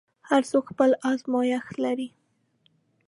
هر 0.29 0.41
څوک 0.51 0.63
خپل 0.71 0.89
ازمېښت 1.11 1.73
لري. 1.83 2.09